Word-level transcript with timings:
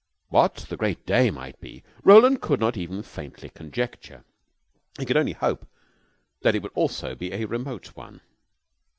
What 0.29 0.55
the 0.67 0.77
Great 0.77 1.05
Day 1.05 1.29
might 1.29 1.61
be 1.61 1.83
Roland 2.03 2.41
could 2.41 2.59
not 2.59 2.75
even 2.75 3.03
faintly 3.03 3.49
conjecture. 3.49 4.23
He 4.97 5.05
could 5.05 5.15
only 5.15 5.33
hope 5.33 5.67
that 6.41 6.55
it 6.55 6.63
would 6.63 6.71
also 6.73 7.13
be 7.13 7.31
a 7.31 7.45
remote 7.45 7.95
one. 7.95 8.21